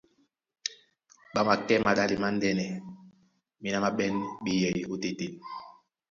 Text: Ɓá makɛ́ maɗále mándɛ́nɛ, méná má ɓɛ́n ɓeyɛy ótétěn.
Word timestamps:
Ɓá 1.33 1.41
makɛ́ 1.47 1.77
maɗále 1.85 2.15
mándɛ́nɛ, 2.23 2.65
méná 3.61 3.77
má 3.83 3.89
ɓɛ́n 3.97 4.13
ɓeyɛy 4.43 4.79
ótétěn. 4.93 5.33